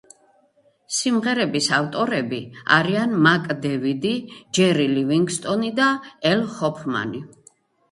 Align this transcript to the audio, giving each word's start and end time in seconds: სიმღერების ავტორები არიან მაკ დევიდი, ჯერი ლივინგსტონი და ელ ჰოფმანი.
სიმღერების 0.99 1.67
ავტორები 1.79 2.39
არიან 2.79 3.13
მაკ 3.29 3.45
დევიდი, 3.67 4.15
ჯერი 4.61 4.89
ლივინგსტონი 4.97 5.73
და 5.83 5.93
ელ 6.33 6.45
ჰოფმანი. 6.59 7.25